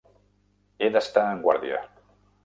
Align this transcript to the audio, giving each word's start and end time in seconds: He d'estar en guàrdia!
He 0.79 0.87
d'estar 0.95 1.25
en 1.33 1.43
guàrdia! 1.43 1.83